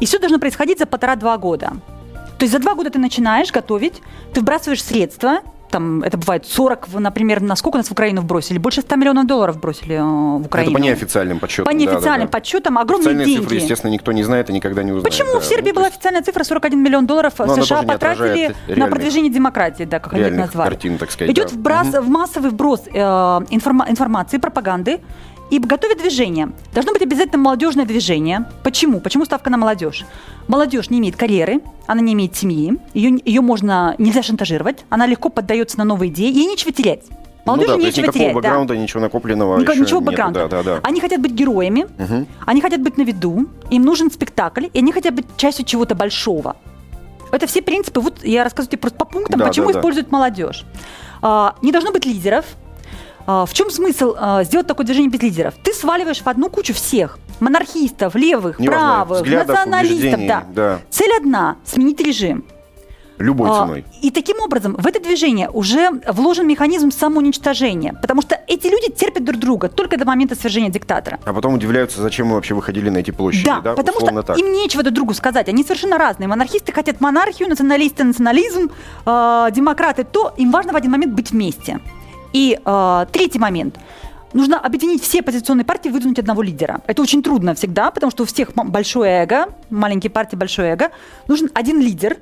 [0.00, 1.72] и все должно происходить за полтора-два года.
[2.38, 4.00] То есть за два года ты начинаешь готовить,
[4.32, 8.58] ты вбрасываешь средства, там, это бывает 40, например, на сколько нас в Украину вбросили?
[8.58, 10.72] Больше 100 миллионов долларов бросили э, в Украину.
[10.72, 11.72] Это по неофициальным подсчетам.
[11.72, 13.40] По неофициальным да, да, подсчетам огромные Официальные деньги.
[13.40, 15.04] цифры, естественно, никто не знает и никогда не узнает.
[15.04, 15.40] Почему да.
[15.40, 19.84] в Сербии ну, была официальная цифра 41 миллион долларов Но США потратили на продвижение демократии,
[19.84, 20.68] да, как они это назвали.
[20.68, 21.56] Картин, так сказать, Идет да.
[21.56, 22.00] вброс, угу.
[22.02, 25.00] в массовый вброс э, информа- информации, пропаганды
[25.50, 26.52] и готовят движение.
[26.72, 28.46] Должно быть обязательно молодежное движение.
[28.62, 29.00] Почему?
[29.00, 30.04] Почему ставка на молодежь?
[30.48, 35.28] Молодежь не имеет карьеры, она не имеет семьи, ее, ее можно, нельзя шантажировать, она легко
[35.28, 37.04] поддается на новые идеи, ей нечего терять.
[37.44, 38.34] Молодежи ну да, нечего терять.
[38.34, 38.80] бэкграунда, да.
[38.80, 40.48] ничего накопленного Никак, Ничего бэкграунда.
[40.48, 40.80] Да, да, да.
[40.82, 42.26] Они хотят быть героями, угу.
[42.46, 46.56] они хотят быть на виду, им нужен спектакль, и они хотят быть частью чего-то большого.
[47.32, 48.00] Это все принципы.
[48.00, 50.16] Вот я рассказываю тебе просто по пунктам, да, почему да, используют да.
[50.16, 50.64] молодежь.
[51.22, 52.44] А, не должно быть лидеров,
[53.26, 55.54] в чем смысл а, сделать такое движение без лидеров?
[55.62, 57.18] Ты сваливаешь в одну кучу всех.
[57.40, 60.20] Монархистов, левых, Неважно, правых, националистов.
[60.26, 60.44] Да.
[60.54, 60.78] да.
[60.90, 62.44] Цель одна– сменить режим.
[63.20, 63.84] Любой а, ценой.
[64.00, 69.24] И таким образом в это движение уже вложен механизм самоуничтожения, потому что эти люди терпят
[69.24, 71.20] друг друга только до момента свержения диктатора.
[71.24, 73.44] А потом удивляются, зачем мы вообще выходили на эти площади.
[73.44, 73.74] Да, да?
[73.74, 74.38] потому Условно что так.
[74.38, 75.50] им нечего друг другу сказать.
[75.50, 76.28] Они совершенно разные.
[76.28, 78.70] Монархисты хотят монархию, националисты национализм,
[79.04, 80.32] э, демократы то.
[80.38, 81.78] Им важно в один момент быть вместе.
[82.32, 83.78] И э, третий момент.
[84.32, 86.80] Нужно объединить все оппозиционные партии, выдвинуть одного лидера.
[86.86, 90.90] Это очень трудно всегда, потому что у всех большое эго, маленькие партии большое эго.
[91.26, 92.16] Нужен один лидер,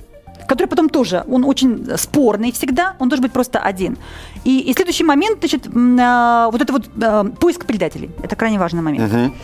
[0.47, 3.99] который потом тоже, он очень спорный всегда, он должен быть просто один.
[4.45, 8.11] И, и следующий момент, значит, э, вот это вот э, поиск предателей.
[8.23, 9.13] Это крайне важный момент.
[9.13, 9.35] Угу.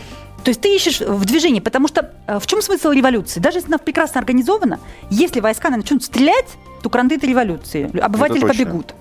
[0.43, 3.39] То есть ты ищешь в движении, потому что э, в чем смысл революции?
[3.39, 4.79] Даже если она прекрасно организована,
[5.11, 7.89] если войска начнут стрелять, то кранты это революции.
[7.99, 8.95] Обыватели побегут.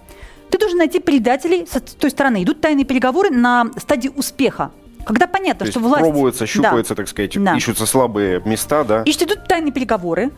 [0.55, 2.45] Ты должен найти предателей с той стороны.
[2.45, 4.71] Идут тайные переговоры на стадии успеха.
[5.05, 6.05] Когда понятно, То что власть...
[6.05, 7.03] пробуются, щупаются, да.
[7.03, 7.57] так сказать, да.
[7.57, 9.03] ищутся слабые места, да?
[9.03, 10.31] Ищут, идут тайные переговоры.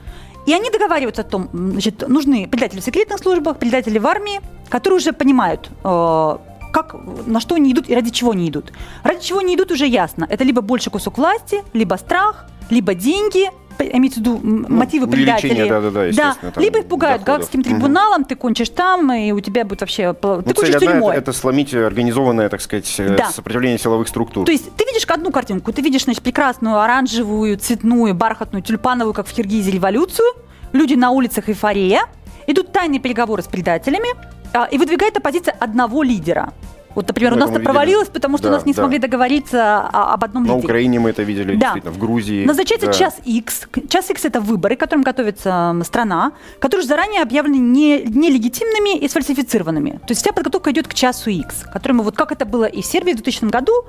[0.47, 4.97] И они договариваются о том, значит, нужны предатели в секретных службах, предатели в армии, которые
[4.97, 6.37] уже понимают, э,
[6.73, 8.73] как, на что они идут и ради чего они идут.
[9.03, 10.27] Ради чего они идут уже ясно.
[10.31, 13.51] Это либо больше кусок власти, либо страх, либо деньги,
[13.85, 15.69] имеется в виду ну, мотивы предателей.
[15.69, 16.61] Да, да, да, да.
[16.61, 17.41] Либо их пугают доходов.
[17.41, 18.29] гаагским трибуналом, угу.
[18.29, 20.15] ты кончишь там, и у тебя будет вообще...
[20.23, 21.17] Ну, ты кончишь цель тюрьмой.
[21.17, 23.31] Это, это сломить организованное, так сказать, э, да.
[23.31, 24.47] сопротивление силовых структур.
[24.47, 29.27] То есть ты видишь одну картинку, ты видишь, значит, прекрасную оранжевую, цветную, бархатную, тюльпановую, как
[29.27, 30.27] в Киргизии, революцию,
[30.73, 32.03] люди на улицах эйфория,
[32.47, 34.09] идут тайные переговоры с предателями,
[34.53, 36.53] а, и выдвигает оппозиция одного лидера.
[36.97, 38.83] Вот, например, у нас это провалилось, потому что да, у нас не да.
[38.83, 40.45] смогли договориться об одном.
[40.45, 41.61] На Украине мы это видели, да.
[41.61, 42.47] действительно, в Грузии.
[42.47, 42.93] Назначается да.
[42.95, 43.69] час X.
[43.89, 49.91] Час X– это выборы, к которым готовится страна, которые заранее объявлены не, нелегитимными и сфальсифицированными.
[49.91, 52.81] То есть вся подготовка идет к часу X, который мы, вот как это было и
[52.81, 53.85] в Сербии в 2000 году,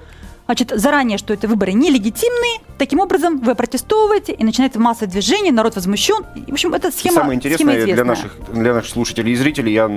[0.47, 2.59] значит, заранее, что это выборы нелегитимные.
[2.77, 6.25] Таким образом, вы протестовываете, и начинается масса движений, народ возмущен.
[6.35, 9.73] И, в общем, это схема Самое интересное схема для наших, для наших слушателей и зрителей,
[9.73, 9.87] я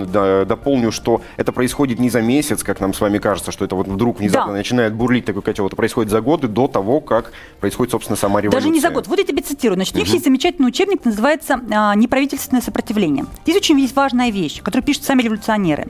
[0.44, 3.86] дополню, что это происходит не за месяц, как нам с вами кажется, что это вот
[3.86, 4.58] вдруг внезапно да.
[4.58, 5.66] начинает бурлить такой котел.
[5.66, 8.60] Это происходит за годы до того, как происходит, собственно, сама революция.
[8.60, 9.06] Даже не за год.
[9.06, 9.76] Вот я тебе цитирую.
[9.76, 10.14] Значит, у них угу.
[10.14, 13.26] есть замечательный учебник, называется а, «Неправительственное сопротивление».
[13.44, 15.86] Здесь очень есть важная вещь, которую пишут сами революционеры.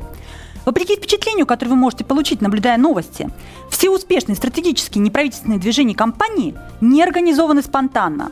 [0.65, 3.31] Вопреки впечатлению, которое вы можете получить, наблюдая новости,
[3.71, 8.31] все успешные стратегические неправительственные движения компании не организованы спонтанно.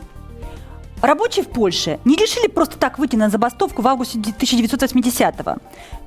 [1.01, 5.55] Рабочие в Польше не решили просто так выйти на забастовку в августе 1980-го.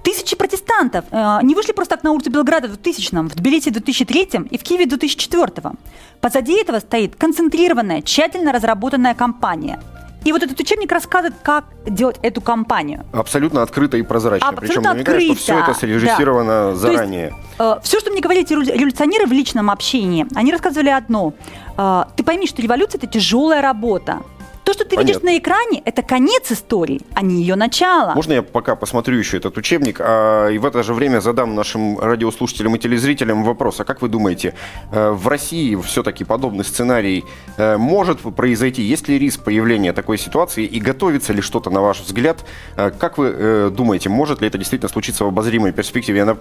[0.03, 3.73] Тысячи протестантов э, не вышли просто так на улицу Белграда в 2000-м, в Тбилиси в
[3.73, 5.79] 2003-м и в Киеве в 2004-м.
[6.21, 9.81] Позади этого стоит концентрированная, тщательно разработанная кампания–
[10.25, 13.05] и вот этот учебник рассказывает, как делать эту кампанию.
[13.13, 14.49] Абсолютно открыто и прозрачно.
[14.49, 15.35] Абсолютно Причем открыто.
[15.35, 16.75] что все это срежиссировано да.
[16.75, 17.25] заранее.
[17.25, 21.35] есть, э, все, что мне говорили эти революционеры в личном общении, они рассказывали одно.
[21.77, 24.23] Э, ты пойми, что революция– это тяжелая работа.
[24.64, 25.09] То, что ты Понятно.
[25.09, 28.12] видишь на экране, это конец истории, а не ее начало.
[28.14, 31.98] Можно я пока посмотрю еще этот учебник, а, и в это же время задам нашим
[31.98, 33.81] радиослушателям и телезрителям вопрос.
[33.81, 34.55] А как вы думаете,
[34.92, 37.25] э, в России все-таки подобный сценарий
[37.57, 38.83] э, может произойти?
[38.83, 42.44] Есть ли риск появления такой ситуации и готовится ли что-то, на ваш взгляд?
[42.77, 46.18] Э, как вы думаете, может ли это действительно случиться в обозримой перспективе?
[46.18, 46.37] Я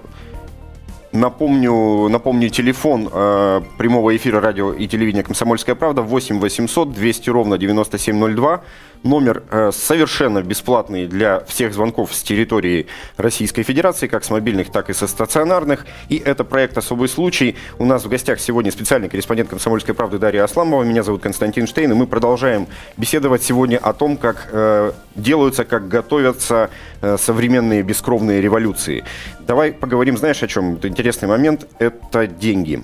[1.13, 7.57] Напомню, напомню телефон э, прямого эфира радио и телевидения «Комсомольская правда» 8 800 200 ровно
[7.57, 8.61] 9702.
[9.03, 12.87] Номер э, совершенно бесплатный для всех звонков с территории
[13.17, 15.85] Российской Федерации, как с мобильных, так и со стационарных.
[16.09, 17.55] И это проект «Особый случай».
[17.79, 20.83] У нас в гостях сегодня специальный корреспондент «Комсомольской правды» Дарья Асламова.
[20.83, 25.87] Меня зовут Константин Штейн, и мы продолжаем беседовать сегодня о том, как э, делаются, как
[25.87, 26.69] готовятся
[27.01, 29.03] э, современные бескровные революции.
[29.39, 30.75] Давай поговорим, знаешь, о чем?
[30.75, 31.67] Это интересный момент.
[31.79, 32.83] Это деньги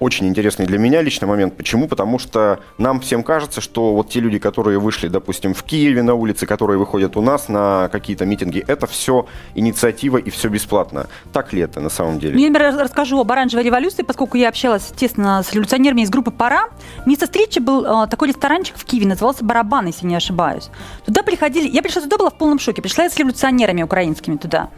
[0.00, 1.56] очень интересный для меня лично момент.
[1.56, 1.88] Почему?
[1.88, 6.14] Потому что нам всем кажется, что вот те люди, которые вышли, допустим, в Киеве на
[6.14, 11.06] улице, которые выходят у нас на какие-то митинги, это все инициатива и все бесплатно.
[11.32, 12.40] Так ли это на самом деле?
[12.40, 16.68] Я, например, расскажу об оранжевой революции, поскольку я общалась, тесно с революционерами из группы «Пора».
[17.06, 20.70] Место встречи был э, такой ресторанчик в Киеве, назывался «Барабан», если не ошибаюсь.
[21.04, 21.68] Туда приходили...
[21.68, 22.82] Я пришла туда, была в полном шоке.
[22.82, 24.70] Пришла я с революционерами украинскими туда.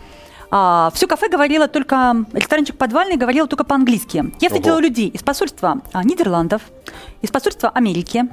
[0.50, 4.32] А, все кафе говорило только, ресторанчик подвальный говорил только по-английски.
[4.40, 6.62] Я встретила людей из посольства а, Нидерландов,
[7.22, 8.24] из посольства Америки,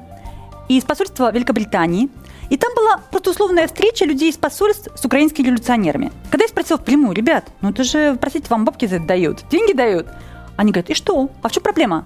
[0.71, 2.09] и из посольства Великобритании.
[2.49, 6.11] И там была просто условная встреча людей из посольств с украинскими революционерами.
[6.29, 9.73] Когда я спросила впрямую, ребят, ну это же, простите, вам бабки за это дают, деньги
[9.73, 10.07] дают.
[10.57, 11.29] Они говорят, и что?
[11.41, 12.05] А в чем проблема?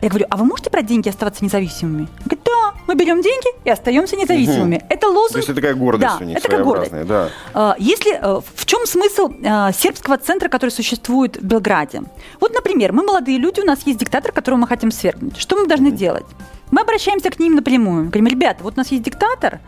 [0.00, 2.02] Я говорю, а вы можете про деньги оставаться независимыми?
[2.02, 4.76] Он говорит, да, мы берем деньги и остаемся независимыми.
[4.76, 4.86] Угу.
[4.90, 5.32] Это лозунг.
[5.32, 7.28] То есть это такая гордость да, у них это своеобразная, да.
[7.54, 12.02] А, если, э, в чем смысл э, сербского центра, который существует в Белграде?
[12.40, 15.38] Вот, например, мы молодые люди, у нас есть диктатор, которого мы хотим свергнуть.
[15.38, 16.26] Что мы должны делать?
[16.70, 18.06] Мы обращаемся к ним напрямую.
[18.06, 19.60] Говорим, ребята, вот у нас есть диктатор,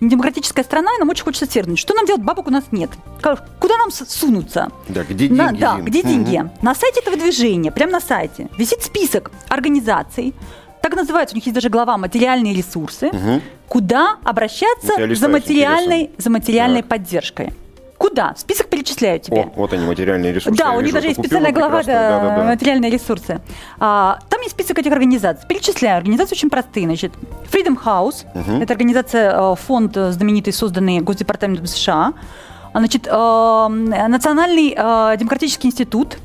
[0.00, 1.78] демократическая страна, и нам очень хочется свергнуть.
[1.78, 2.22] Что нам делать?
[2.22, 2.90] Бабок у нас нет.
[3.58, 4.70] Куда нам сунуться?
[4.88, 5.34] Да, где деньги?
[5.34, 6.38] На, да, где деньги?
[6.38, 6.50] Угу.
[6.62, 10.34] На сайте этого движения, прямо на сайте, висит список организаций,
[10.82, 13.42] так называется, у них есть даже глава «Материальные ресурсы», угу.
[13.68, 17.52] куда обращаться за материальной, за материальной поддержкой.
[17.98, 18.34] Куда?
[18.36, 19.42] Список перечисляю тебе.
[19.42, 20.56] О, вот они, материальные ресурсы.
[20.56, 23.40] Да, Я у них даже есть специальная глава, да, да, да, материальные ресурсы.
[23.80, 25.46] А, там есть список этих организаций.
[25.48, 25.98] Перечисляю.
[25.98, 26.86] Организации очень простые.
[26.86, 27.12] Значит,
[27.50, 28.24] Freedom House.
[28.34, 28.62] Угу.
[28.62, 32.12] Это организация, э, фонд знаменитый, созданный Госдепартаментом США.
[32.72, 36.18] Значит, э, Национальный э, демократический институт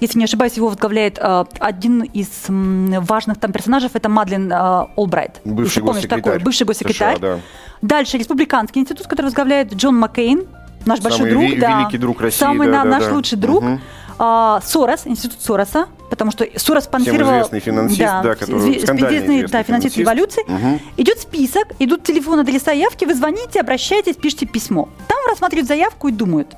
[0.00, 4.86] если не ошибаюсь, его возглавляет э, один из м, важных там персонажей, это Мадлен э,
[4.96, 5.40] Олбрайт.
[5.44, 6.22] Бывший госсекретарь.
[6.22, 7.16] Такой, бывший госсекретарь.
[7.16, 7.40] США, да.
[7.82, 10.46] Дальше Республиканский институт, который возглавляет Джон Маккейн,
[10.88, 11.80] наш Самый большой друг, ви- да.
[11.80, 12.38] великий друг России.
[12.38, 13.12] Самый да, да, наш да.
[13.12, 13.62] лучший друг.
[13.62, 13.80] Угу.
[14.20, 17.34] А, Сорос, институт Сороса, потому что Сорос спонсировал...
[17.34, 20.42] Известный финансист, да, который известный, да, финансист революции.
[20.42, 20.80] Угу.
[20.96, 24.88] Идет список, идут телефоны, адреса явки, вы звоните, обращайтесь, пишите письмо.
[25.06, 26.48] Там рассматривают заявку и думают,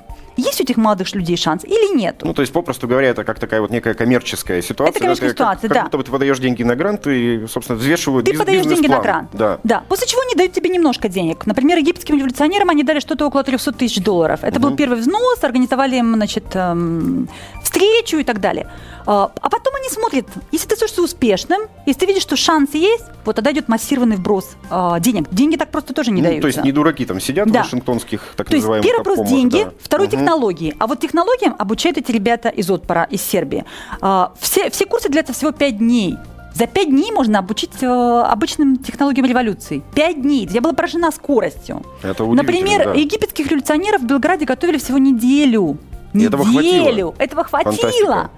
[0.41, 2.17] есть у этих молодых людей шанс или нет?
[2.21, 4.91] Ну, то есть, попросту говоря, это как такая вот некая коммерческая ситуация.
[4.91, 5.75] Это коммерческая да, ситуация, как, да.
[5.75, 8.99] Как будто бы ты подаешь деньги на грант и, собственно, взвешивают Ты подаешь деньги на
[8.99, 9.29] грант.
[9.33, 9.59] Да.
[9.63, 9.83] да.
[9.87, 11.45] После чего они дают тебе немножко денег.
[11.45, 14.39] Например, египетским революционерам они дали что-то около 300 тысяч долларов.
[14.43, 14.69] Это угу.
[14.69, 17.29] был первый взнос, организовали им, значит, эм,
[17.63, 18.67] встречу и так далее.
[19.05, 23.05] А, а потом они смотрят, если ты слышишься успешным, если ты видишь, что шанс есть,
[23.25, 25.27] вот тогда идет массированный вброс э, денег.
[25.31, 26.41] Деньги так просто тоже не ну, даются.
[26.41, 27.61] То есть не дураки там сидят да.
[27.61, 29.71] в вашингтонских так то называемых есть первый вопрос деньги, да.
[29.81, 30.15] второй угу.
[30.31, 30.75] Технологии.
[30.79, 33.65] А вот технологиям обучают эти ребята из Отпора, из Сербии.
[34.01, 36.17] Э, все, все курсы длятся всего 5 дней.
[36.53, 39.81] За пять дней можно обучить э, обычным технологиям революции.
[39.95, 40.49] Пять дней.
[40.51, 41.81] Я была поражена скоростью.
[42.03, 42.93] Это Например, да.
[42.93, 45.77] египетских революционеров в Белграде готовили всего неделю.
[46.13, 46.39] Неделю.
[46.39, 47.15] Этого хватило.
[47.19, 47.73] Этого хватило.
[47.73, 48.29] Фантастика.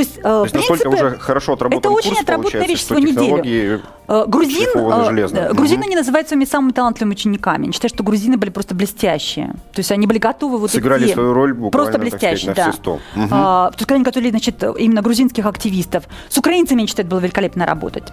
[0.00, 2.98] То есть, э, То есть настолько уже хорошо отработан Это очень курс, отработанная вещь всего
[2.98, 3.82] неделю.
[4.08, 5.90] Э, грузин, э, грузины угу.
[5.90, 7.64] не называют своими самыми талантливыми учениками.
[7.64, 9.48] Они считают, что грузины были просто блестящие.
[9.72, 12.72] То есть они были готовы вот Сыграли идти, свою роль буквально, просто блестящие, да.
[12.82, 13.00] Угу.
[13.30, 16.04] А, то есть они готовили, значит, именно грузинских активистов.
[16.30, 18.04] С украинцами, они считают, было великолепно работать.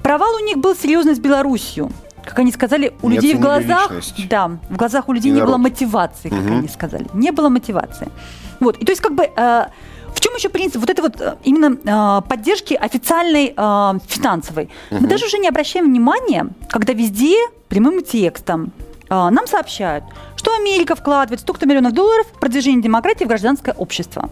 [0.00, 1.88] Провал у них был серьезный с Белоруссией
[2.24, 4.28] как они сказали, у не людей в глазах, личность.
[4.28, 6.54] да, в глазах у людей не, не было мотивации, как угу.
[6.54, 8.08] они сказали, не было мотивации.
[8.60, 9.66] Вот, и то есть как бы э,
[10.14, 14.68] в чем еще принцип вот этой вот э, именно э, поддержки официальной э, финансовой?
[14.90, 15.00] Угу.
[15.00, 17.36] Мы даже уже не обращаем внимания, когда везде
[17.68, 18.72] прямым текстом
[19.08, 20.04] нам сообщают,
[20.36, 24.30] что Америка вкладывает столько-то миллионов долларов в продвижение демократии в гражданское общество.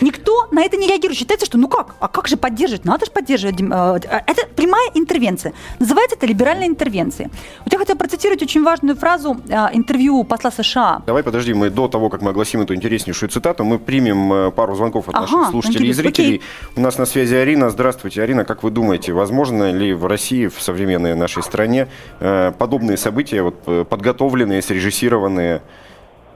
[0.00, 1.18] Никто на это не реагирует.
[1.18, 1.94] Считается, что ну как?
[2.00, 2.84] А как же поддерживать?
[2.84, 3.60] Надо же поддерживать.
[3.60, 5.52] Э, это прямая интервенция.
[5.78, 7.30] Называется это либеральной интервенцией.
[7.64, 11.02] Вот я хотела процитировать очень важную фразу э, интервью посла США.
[11.06, 14.74] Давай подожди, мы до того, как мы огласим эту интереснейшую цитату, мы примем э, пару
[14.74, 16.36] звонков от ага, наших слушателей и зрителей.
[16.36, 16.42] Окей.
[16.76, 17.70] У нас на связи Арина.
[17.70, 18.44] Здравствуйте, Арина.
[18.44, 24.62] Как вы думаете, возможно ли в России, в современной нашей стране, подобные события, вот, подготовленные,
[24.62, 25.62] срежиссированные,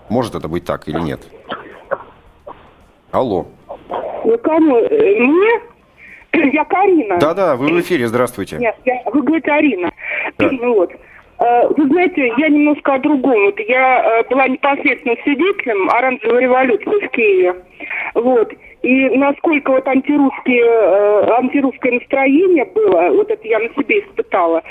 [0.08, 1.20] может это быть так или нет?
[3.16, 3.46] Алло.
[4.24, 4.76] Вы кому?
[4.76, 5.60] Э, мне?
[6.52, 7.16] Я Карина.
[7.18, 8.58] Да-да, вы в эфире, здравствуйте.
[8.58, 9.90] Нет, я, вы говорите Арина.
[10.36, 10.50] Да.
[10.60, 10.92] Вот.
[11.38, 13.46] Э, вы знаете, я немножко о другом.
[13.46, 17.54] Вот я э, была непосредственно свидетелем оранжевой революции в Киеве.
[18.14, 18.52] Вот.
[18.86, 24.62] И насколько вот антирусские, э, антирусское настроение было, вот это я на себе испытала,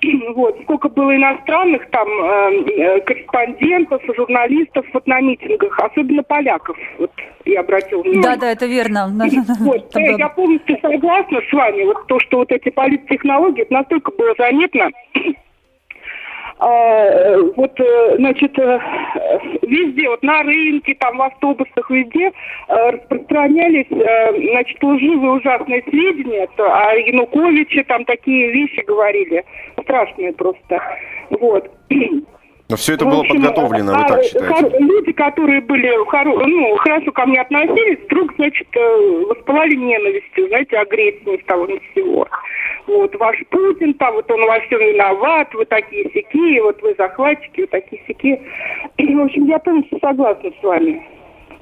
[0.36, 7.10] вот, сколько было иностранных там э, э, корреспондентов, журналистов вот на митингах, особенно поляков, вот
[7.46, 8.22] я обратила внимание.
[8.22, 9.12] Да, да, это верно.
[9.58, 14.34] Вот, я полностью согласна с вами, вот то, что вот эти политтехнологии, это настолько было
[14.38, 14.90] заметно,
[16.58, 18.78] а, вот, э, значит, э,
[19.62, 22.30] везде, вот на рынке, там в автобусах, везде
[22.68, 29.44] э, распространялись, значит, лживые ужасные сведения о Януковиче, там такие вещи говорили,
[29.82, 30.80] страшные просто,
[31.30, 31.70] вот.
[32.68, 34.78] Но все это было общем, подготовлено, вы так считаете?
[34.78, 35.90] Люди, которые были
[36.46, 38.68] ну, хорошо ко мне относились, вдруг, значит,
[39.28, 42.26] воспылали ненавистью, знаете, агрессией с того ни с сего
[42.86, 47.62] вот ваш Путин, там вот он во всем виноват, вы такие сики, вот вы захватчики,
[47.62, 48.40] вы такие сики.
[48.98, 51.06] И, в общем, я полностью согласна с вами.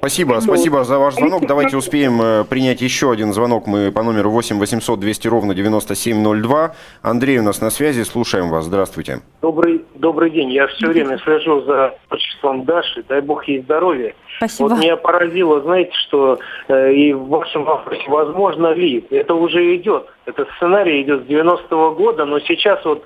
[0.03, 1.47] Спасибо, спасибо за ваш звонок.
[1.47, 3.67] Давайте успеем э, принять еще один звонок.
[3.67, 6.75] Мы по номеру 8 800 200 ровно 9702.
[7.01, 8.65] Андрей у нас на связи, слушаем вас.
[8.65, 9.21] Здравствуйте.
[9.41, 10.51] Добрый, добрый день.
[10.51, 13.05] Я все время слежу за творчеством Даши.
[13.07, 14.13] Дай бог ей здоровья.
[14.39, 14.67] Спасибо.
[14.67, 16.37] Вот меня поразило, знаете, что
[16.67, 20.05] э, и в вашем вопросе, возможно ли, это уже идет.
[20.25, 23.03] Этот сценарий идет с 90-го года, но сейчас вот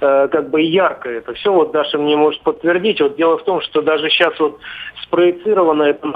[0.00, 3.00] э, как бы ярко это все, вот Даша мне может подтвердить.
[3.00, 4.58] Вот дело в том, что даже сейчас вот
[5.02, 6.06] спроецировано это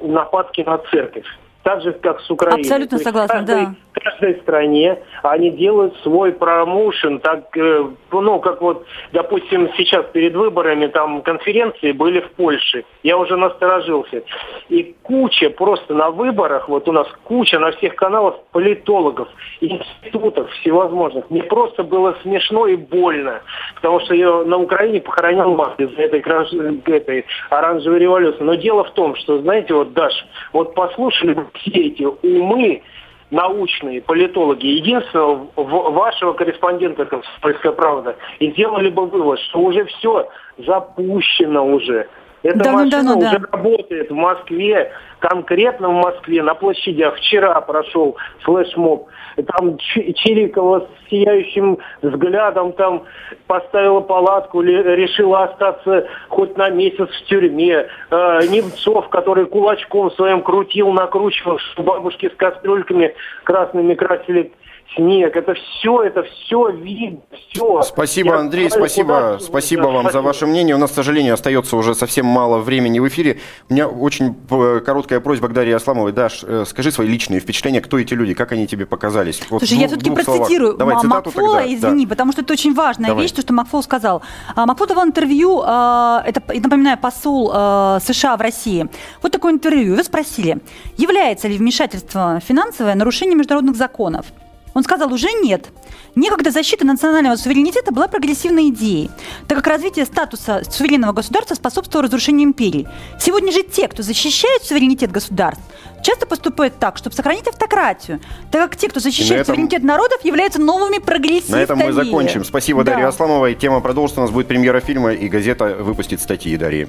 [0.00, 1.26] нападки на церковь
[1.64, 2.60] так же, как с Украиной.
[2.60, 3.74] Абсолютно согласна, каждой, да.
[3.94, 10.34] В каждой стране они делают свой промоушен, так, э, ну, как вот, допустим, сейчас перед
[10.34, 12.84] выборами там конференции были в Польше.
[13.02, 14.22] Я уже насторожился.
[14.68, 19.28] И куча просто на выборах, вот у нас куча на всех каналах политологов,
[19.60, 21.30] институтов всевозможных.
[21.30, 23.40] Мне просто было смешно и больно,
[23.76, 28.42] потому что я на Украине похоронил мать из-за этой, этой оранжевой революции.
[28.42, 30.12] Но дело в том, что, знаете, вот, Даш,
[30.52, 32.82] вот послушали все эти умы
[33.30, 41.66] научные, политологи, единственного вашего корреспондента «Комсомольская правда», и сделали бы вывод, что уже все запущено
[41.66, 42.08] уже.
[42.44, 43.48] Эта давно, машина давно, уже да.
[43.52, 47.16] работает в Москве, конкретно в Москве, на площадях.
[47.16, 49.08] Вчера прошел флешмоб.
[49.46, 53.04] Там Чирикова с сияющим взглядом там
[53.46, 57.86] поставила палатку, решила остаться хоть на месяц в тюрьме.
[58.10, 64.52] Э, Немцов, который кулачком своим крутил, накручивал, что бабушки с кастрюльками красными красили
[64.94, 67.82] снег, это все, это все видно, все.
[67.82, 70.12] Спасибо, Я Андрей, спасибо, спасибо вам спасибо.
[70.12, 70.74] за ваше мнение.
[70.74, 73.40] У нас, к сожалению, остается уже совсем мало времени в эфире.
[73.68, 76.12] У меня очень э, короткая просьба к Дарье Асламовой.
[76.12, 79.42] Даш, э, скажи свои личные впечатления, кто эти люди, как они тебе показались?
[79.50, 81.74] Вот Слушай, я все-таки процитирую Давай, Макфола, тогда.
[81.74, 82.10] извини, да.
[82.10, 83.22] потому что это очень важная Давай.
[83.22, 84.22] вещь, то, что Макфол сказал.
[84.54, 88.86] А, Макфол давал интервью, а, это, напоминаю, посол а, США в России.
[89.22, 89.94] Вот такое интервью.
[89.94, 90.58] Его спросили,
[90.96, 94.26] является ли вмешательство финансовое нарушением международных законов?
[94.74, 95.68] Он сказал, уже нет.
[96.16, 99.10] Некогда защита национального суверенитета была прогрессивной идеей,
[99.48, 102.88] так как развитие статуса суверенного государства способствовало разрушению империи.
[103.18, 105.62] Сегодня же те, кто защищает суверенитет государств,
[106.02, 109.54] часто поступают так, чтобы сохранить автократию, так как те, кто защищает этом...
[109.54, 111.56] суверенитет народов, являются новыми прогрессистами.
[111.56, 112.44] На этом мы закончим.
[112.44, 112.92] Спасибо, да.
[112.92, 113.52] Дарья Асламова.
[113.54, 114.20] Тема продолжится.
[114.20, 116.88] У нас будет премьера фильма, и газета выпустит статьи Дарьи.